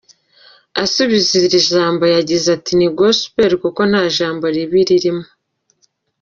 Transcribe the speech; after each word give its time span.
Asubiza 0.83 1.29
iki 1.47 1.59
kibazo 1.65 2.05
yagize 2.15 2.47
ati 2.57 2.71
"Ni 2.79 2.87
Gospel 2.99 3.51
kuko 3.63 3.79
nta 3.91 4.03
jambo 4.15 4.45
ribi 4.55 4.81
ririmo. 4.89 5.25